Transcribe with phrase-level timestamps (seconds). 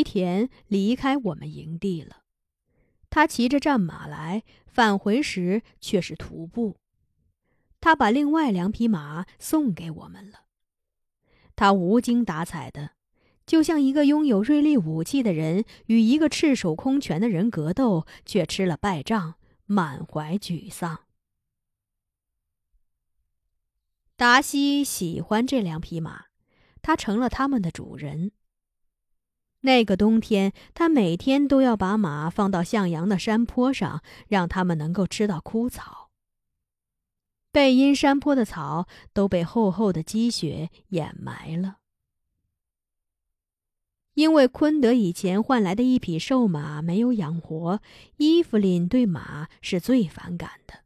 [0.00, 2.22] 吉田离开我们营地了。
[3.10, 6.78] 他骑着战马来，返回时却是徒步。
[7.82, 10.44] 他把另外两匹马送给我们了。
[11.54, 12.92] 他无精打采的，
[13.44, 19.34] 就像一个拥有锐利武器的人与一个赤手空拳的人格斗，却吃了败仗，
[19.66, 21.00] 满怀沮丧。
[24.16, 26.28] 达西喜欢这两匹马，
[26.80, 28.32] 他成了他们的主人。
[29.62, 36.08] 那个冬天，他每天都要把马放到向阳的山坡上，让他们能够吃到枯草。
[37.52, 41.78] 背阴山坡的草都被厚厚的积雪掩埋了，
[44.14, 47.80] 因为昆德以前换来的一匹瘦马没有养活，
[48.18, 50.84] 伊芙琳对马是最反感的。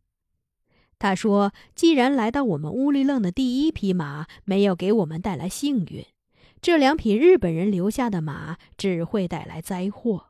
[0.99, 6.07] 他说：“既然来到我们乌里楞的第一匹马没有给我们带来幸运。”
[6.65, 10.29] 这两匹日本人留下的马只会带来灾祸。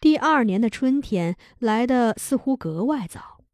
[0.00, 3.44] 第二年的春天来的似乎格外早，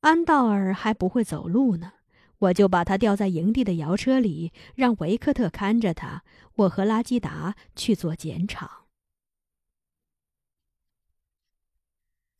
[0.00, 1.94] 安道尔还不会走路呢，
[2.36, 6.22] 我就把他吊在营地的摇车里，让维克特看着他。
[6.56, 8.84] 我和拉基达去做碱场。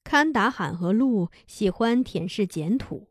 [0.05, 3.09] 堪达罕和鹿喜欢舔舐碱土。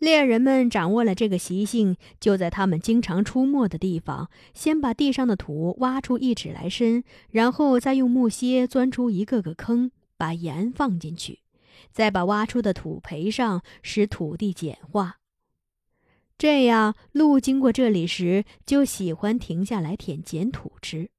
[0.00, 11.40] 猎人们掌握了这个习性，就在他们经常出没的地方，先把地上的土挖出一尺来深，然后再用木楔钻出一个个坑，把盐放进去，
[11.92, 15.18] 再把挖出的土培上，使土地碱化。
[16.38, 21.10] 这样，鹿经过这里时就喜欢停下来舔碱土吃。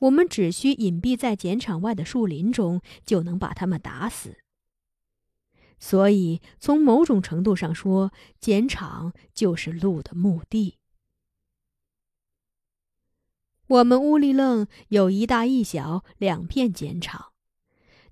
[0.00, 4.36] 我们只需隐蔽在碱场外的树林中，就能把它们打死。
[5.80, 10.76] 所以，从某种程度上说，碱场就是鹿的墓地。
[13.66, 17.32] 我们乌里楞有一大一小两片碱场，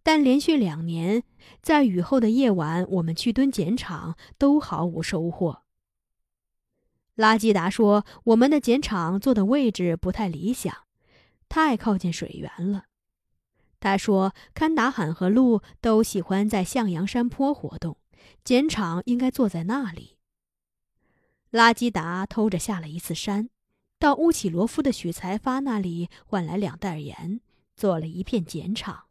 [0.03, 1.25] 但连续两年，
[1.61, 5.63] 在雨后的夜晚，我们去蹲碱场都毫无收获。
[7.15, 10.75] 拉基达说，我们的碱场坐的位置不太理想，
[11.49, 12.88] 太靠近水源了。
[13.81, 17.97] 他说：“堪达罕和鹿都喜欢在向阳山坡活动，
[18.43, 20.17] 碱场应该坐在那里。”
[21.51, 23.51] 拉基达偷着下了一次山，
[23.99, 27.41] 到乌起罗夫的许才发那里换来两袋盐，
[27.77, 29.05] 做了一片碱场。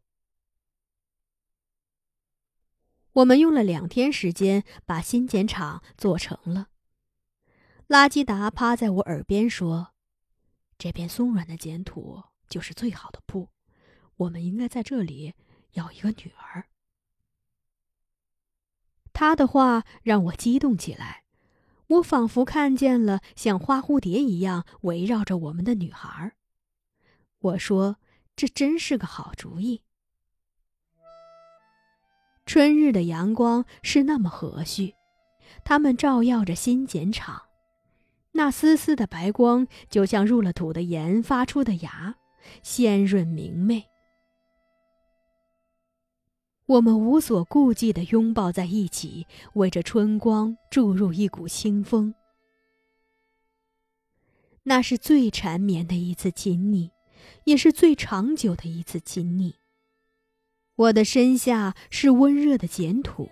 [3.13, 6.67] 我们用了两天时间把新碱场做成了。
[7.87, 9.93] 拉基达趴在我耳边说
[10.77, 13.47] ：“这片松软的碱土就是最好的布。”
[14.17, 15.33] 我们应该在这里
[15.73, 16.65] 要一个女儿。
[19.13, 21.23] 他的话让我激动起来，
[21.87, 26.33] 我仿佛看见了像花蝴蝶一样围绕着我们的女孩。
[27.39, 27.97] 我说
[28.35, 29.81] ：“这真是个好主意。”
[32.45, 34.93] 春日的阳光是那么和煦，
[35.63, 37.43] 它们照耀着新碱场，
[38.33, 42.15] 那丝丝的白光就像入了土的盐发出的芽，
[42.63, 43.87] 鲜润明媚。
[46.67, 52.13] 我们无所顾忌地拥抱在一起，为这春光注入一股清风。
[54.63, 56.91] 那是最缠绵的一次亲昵，
[57.45, 59.55] 也是最长久的一次亲昵。
[60.75, 63.29] 我的身下是温热的碱土，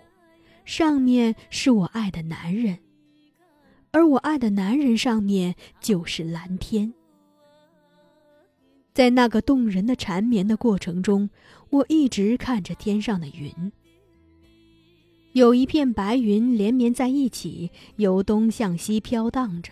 [0.64, 2.78] 上面是我爱的男人，
[3.90, 6.94] 而我爱的男人上面就是蓝天。
[8.96, 11.28] 在那个动人的缠绵的过程中，
[11.68, 13.70] 我一直看着天上的云。
[15.34, 19.70] 有一片白云连绵在一起，由东向西飘荡着，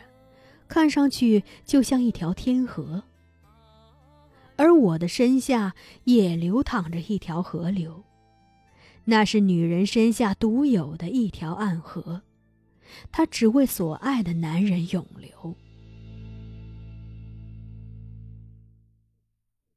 [0.69, 3.03] 看上去就像一条天河。
[4.57, 5.75] 而我的身下
[6.05, 8.05] 也流淌着一条河流，
[9.07, 12.21] 那是女人身下独有的一条暗河，
[13.11, 15.57] 它只为所爱的男人永流。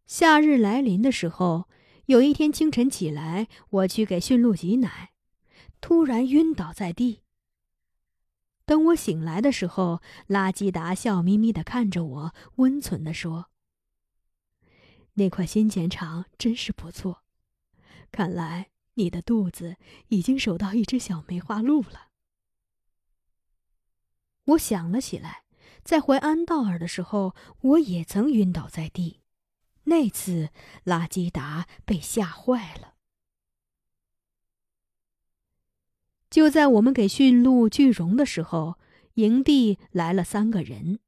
[0.08, 1.68] 夏日来临的时候，
[2.06, 5.12] 有一天清晨起来，我去给驯鹿挤奶，
[5.82, 7.24] 突然晕倒在地。
[8.66, 13.50] 等我醒来的时候，拉基达笑眯眯的看着我，温存的说
[15.16, 17.24] ：“那块新碱场真是不错，
[18.10, 19.76] 看来你的肚子
[20.08, 22.08] 已经守到一只小梅花鹿了。”
[24.46, 25.44] 我想了起来，
[25.84, 29.20] 在怀安道尔的时候，我也曾晕倒在地。
[29.88, 30.50] 那次，
[30.84, 32.96] 拉基达被吓坏了。
[36.30, 38.78] 就在我们给驯鹿聚绒的时候，
[39.14, 41.00] 营地来了三个人。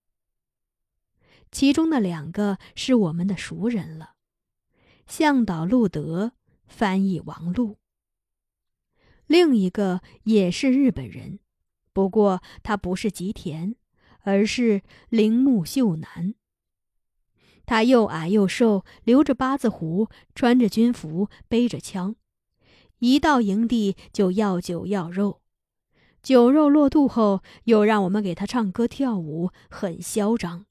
[1.52, 4.16] 其中的两个是我们的熟人了。
[5.08, 6.34] 向导路德，
[6.66, 7.78] 翻译王璐。
[9.28, 11.40] 另一个也是日本人，
[11.92, 13.76] 不过他不是吉田，
[14.22, 16.36] 而是铃木秀男。
[17.66, 22.16] 他又矮又瘦，留着八字胡，穿着军服，背着枪，
[23.00, 25.42] 一到营地就要酒要肉。
[26.22, 30.66] 酒肉落肚后，又让我们给他唱歌跳舞，很嚣张。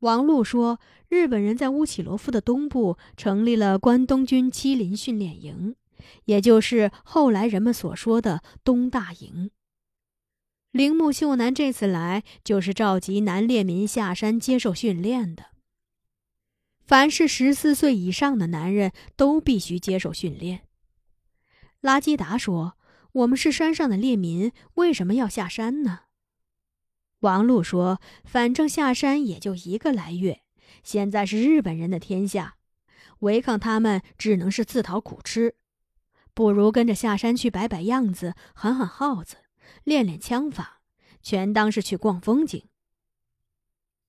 [0.00, 0.78] 王璐说，
[1.08, 5.76] 日本人在乌起罗夫的东部成立了关东军七林训练营，
[6.26, 9.50] 也就是后来人们所说的东大营。
[10.72, 15.46] 铃木秀男这次来，就是召集男猎民下山接受训练的。
[16.86, 20.62] 凡是十四岁以上的男人都必须接受训练。
[21.80, 22.76] 拉基达说。
[23.12, 26.04] 我们是山上的猎民，为什么要下山呢？
[27.20, 30.40] 王璐说：“反正下山也就一个来月，
[30.82, 32.56] 现在是日本人的天下，
[33.18, 35.56] 违抗他们只能是自讨苦吃，
[36.32, 39.36] 不如跟着下山去摆摆样子，喊喊号子，
[39.84, 40.80] 练练枪法，
[41.22, 42.64] 全当是去逛风景。”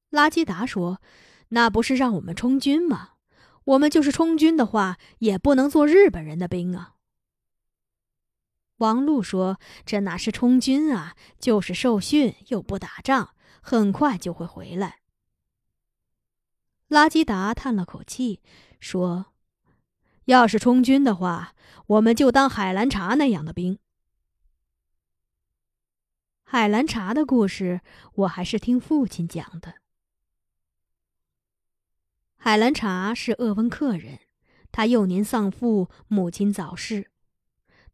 [0.10, 1.02] 拉基达说
[1.50, 3.12] ：“那不是让我们充军吗？
[3.66, 6.96] 我们就是充军的话，也不能做日本人的兵啊。”
[8.78, 15.00] 王璐说：“这哪是充军啊，就是受训，又不打仗，很快就会回来。”
[16.90, 18.42] 拉基达叹了口气，
[18.80, 19.28] 说
[20.26, 21.56] ：“要是充军的话，
[21.88, 23.80] 我们就当海兰察那样的兵。”
[26.56, 27.82] 海兰察的故事，
[28.14, 29.74] 我还是听父亲讲的。
[32.38, 34.20] 海兰察是鄂温克人，
[34.72, 37.10] 他幼年丧父，母亲早逝。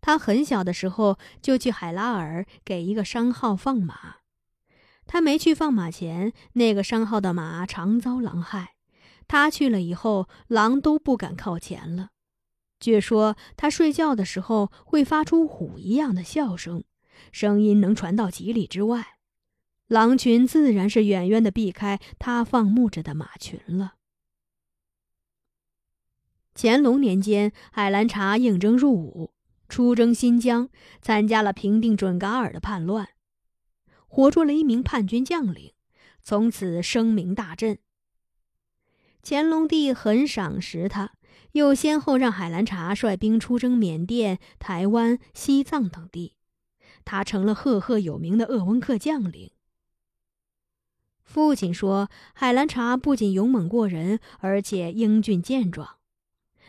[0.02, 4.18] 他很小的时候就去海拉尔给一个商号放马，
[5.08, 8.76] 他没去放马前，那个商号的马常遭狼害，
[9.30, 12.10] 他去了以后，狼都不敢靠前了。
[12.78, 16.84] 据说他睡觉的时候会发出虎一样的笑声，
[17.32, 19.18] 声音能传到几里之外，
[19.88, 23.96] 狼群自然是远远的避开他放牧着的马群了。
[26.56, 29.34] 乾隆年间，海兰察应征入伍。
[29.70, 30.70] 出征新疆，
[31.00, 33.10] 参加了平定准噶尔的叛乱，
[34.08, 35.74] 活捉了一名叛军将领，
[36.24, 37.78] 从此声名大振。
[39.24, 41.14] 乾隆帝很赏识他，
[41.52, 46.34] 又先后让海兰察率兵出征缅甸、台湾、西藏等地，
[47.10, 49.50] 他成了赫赫有名的鄂温克将领。
[51.24, 55.96] 父亲说，海兰察不仅勇猛过人，而且英俊健壮。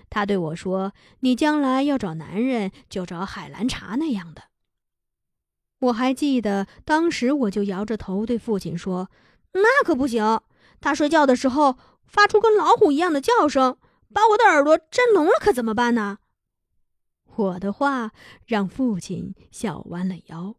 [0.09, 4.45] 他对我说：“你将来要找男人，就找海兰察那样的。”
[5.81, 9.11] 我还记得，当时我就摇着头对父亲说
[9.53, 10.41] ：“那可不行！
[10.81, 13.77] 他睡觉的时候发出跟老虎一样的叫声，
[14.15, 16.17] 把我的耳朵震聋了，可怎么办呢？”
[17.41, 18.13] 我的话
[18.45, 20.57] 让父亲笑弯了腰。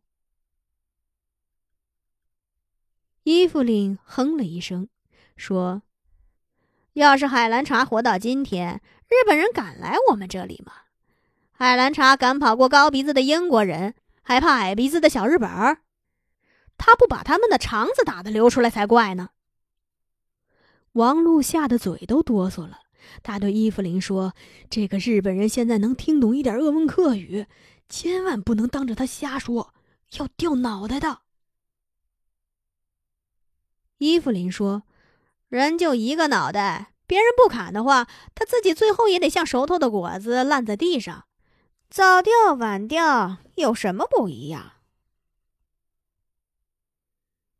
[3.23, 4.89] 伊芙琳哼了一声，
[5.35, 5.83] 说
[6.93, 10.73] ：“要是海兰察活到今天。”日本人敢来我们这里吗？
[11.51, 15.81] 海兰察敢跑过高鼻子的英国人，还怕矮鼻子的小日本儿？
[16.77, 19.29] 他不把他们的肠子打得流出来才怪呢！
[20.93, 22.79] 王璐吓得嘴都哆嗦了。
[23.24, 24.34] 他对伊芙琳说
[24.70, 27.46] ：“这个日本人现在能听懂一点鄂温克语，
[27.89, 29.74] 千万不能当着他瞎说，
[30.17, 31.20] 要掉脑袋的。”
[34.00, 34.84] 伊芙琳说
[35.50, 41.25] ：“人就一个脑袋。”别人不砍的话，他自己最后也得像熟透的果子烂在地上，
[41.89, 44.75] 早掉晚掉有什么不一样？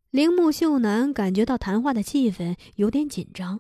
[0.10, 3.60] 铃木秀男感觉到谈话的气氛有点紧张，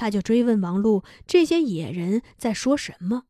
[0.00, 3.24] 他就追问王璐：“这些野人在说什么？”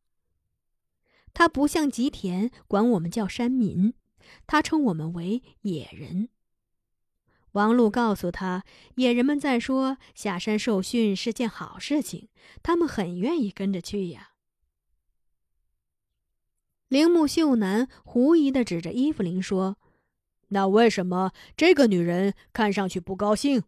[1.35, 3.93] 他不像吉田管我们叫山民，
[4.47, 6.29] 他称我们为野人。
[7.51, 8.63] 王璐告诉他
[8.95, 12.29] ：“野人们在说下山受训是件好事情，
[12.63, 14.29] 他们很愿意跟着去呀。”
[16.87, 19.75] 铃木秀男狐疑的指着伊芙琳说
[20.55, 23.61] ：“那为什么这个女人看上去不高兴？”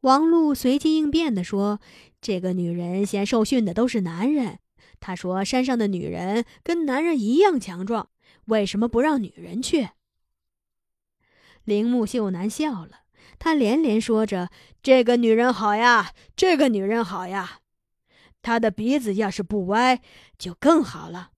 [0.00, 1.78] 王璐随机应变的说
[2.22, 4.60] ：“这个女人嫌受训的都是男人，
[4.98, 8.08] 她说山上的女人跟男人一样强壮，
[8.46, 9.90] 为什么不让女人去？”
[11.64, 13.02] 铃木秀男笑了，
[13.38, 14.48] 他连连说着
[14.82, 17.60] ：“这个女人好呀，这个女人好呀，
[18.40, 20.00] 她的鼻子要是不歪，
[20.38, 21.32] 就更好了。”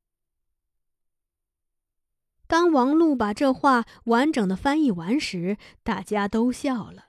[2.47, 7.07] 当王璐把这话完整的翻译完时，大家都笑了。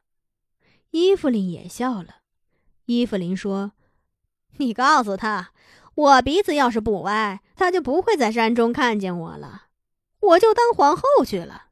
[0.93, 2.17] 伊芙琳也笑了。
[2.85, 3.71] 伊芙琳说
[4.57, 5.51] ：“你告诉他，
[5.95, 9.69] 我鼻子要是不歪，他就不会在山中看见我了，
[10.19, 11.69] 我就当皇后去了。”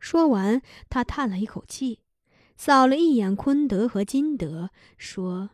[0.00, 2.00] 说完，他叹了一口气，
[2.56, 5.50] 扫了一眼昆德和金德，说：“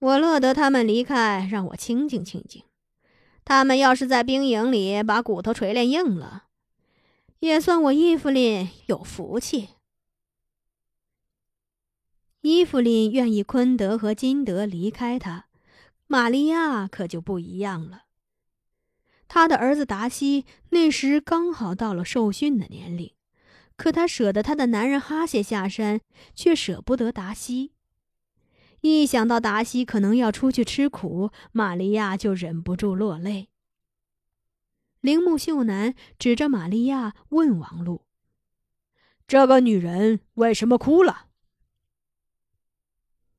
[0.00, 2.64] 我乐得他们离开，让我清静清静。
[3.44, 6.45] 他们要是在兵营里把骨头锤炼硬了，
[7.40, 9.70] 也算我伊芙琳有福气。”
[12.42, 15.46] 伊芙琳愿意昆德和金德离开他，
[16.06, 18.02] 玛利亚可就不一样了。
[19.26, 23.12] 他的儿子达西那时刚好到了受训的年龄，
[23.76, 26.00] 可他舍得他的男人哈谢下山，
[26.36, 27.72] 却舍不得达西。
[28.82, 33.48] 一想到达西可能要出去吃苦，玛利亚就忍不住落泪。
[35.06, 38.02] 铃木秀男指着玛利亚问王璐
[39.28, 41.26] ：“这个女人为什么哭了？”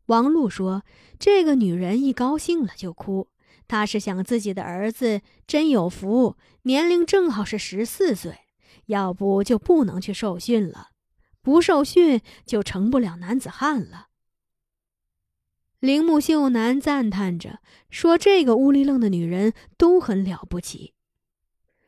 [0.07, 0.83] 王璐说
[1.19, 3.27] ：“这个女人一高兴了就哭。”
[3.67, 8.39] 她是想自己的儿子真有福，年龄正好是十四岁，
[8.86, 10.91] 要不就不能去受训了，
[11.41, 14.07] 不受训就成不了男子汉了。
[15.81, 17.59] 铃木秀男赞叹着
[17.89, 20.93] 说：“这个乌里愣的女人都很了不起。”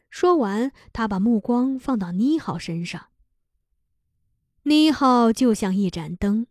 [0.09, 3.07] 说完，他把目光放到妮浩身上。
[4.63, 6.47] 妮浩就像一盏灯，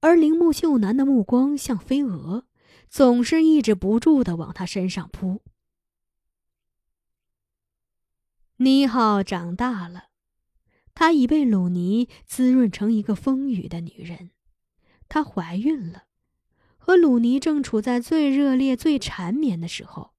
[0.00, 2.44] 而铃木秀男的目光像飞蛾。
[2.90, 5.42] 总是抑制不住的往他身上扑。
[8.56, 10.04] 妮浩长大了，
[10.94, 14.30] 她已被鲁尼滋润成一个丰腴的女人。
[15.06, 16.04] 她怀孕了，
[16.78, 20.14] 和鲁尼正处在最热烈、最缠绵的时候，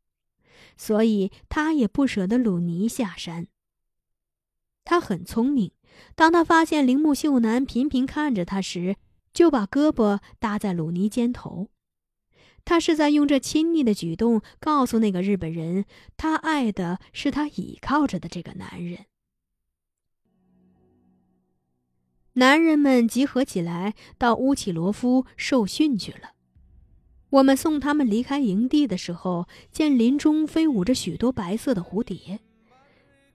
[0.80, 3.48] 所以他也不舍得鲁尼下山。
[4.86, 5.74] 他很聪明，
[6.16, 8.96] 当他发现铃木秀男频频看着他时，
[9.34, 11.68] 就把胳膊搭在鲁尼肩头。
[12.64, 19.06] 他是在用这亲昵的举动告诉那个日本人，他爱的是他倚靠着的这个男人。
[22.34, 26.36] 男人们集合起来到乌奇罗夫受训去了。
[27.30, 32.40] 我们送他们离开营地的时候，见林中飞舞着许多白色的蝴蝶。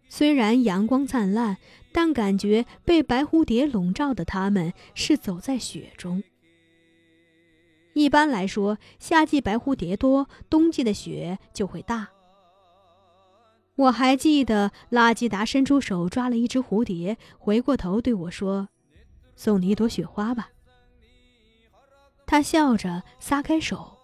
[0.09, 1.59] 虽然阳光灿烂，
[1.93, 6.23] 但感觉被白蝴蝶笼罩的他们是走在雪中。
[7.93, 12.09] 一般来说，夏季白蝴蝶多，冬季的雪就会大。
[13.77, 18.69] 我还记得拉基达伸出手抓了一只蝴蝶，回过头对我说
[19.35, 20.51] ：“送你一朵雪花吧。”
[22.27, 23.99] 他笑着撒开手，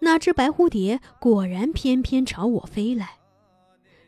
[0.00, 3.18] 那只白蝴蝶果然翩翩朝我飞来，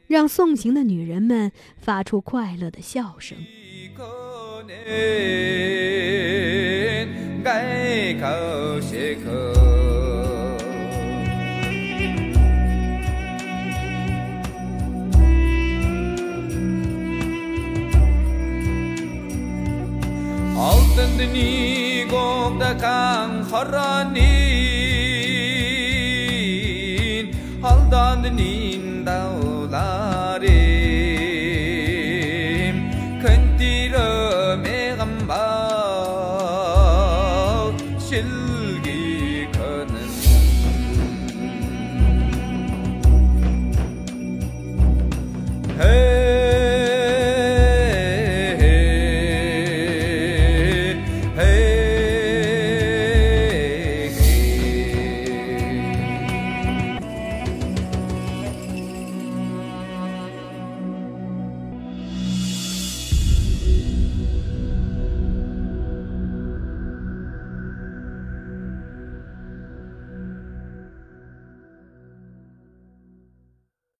[0.06, 3.38] 让送行的女人们发出快乐的笑声。
[21.00, 24.79] And sendini gonda kan harani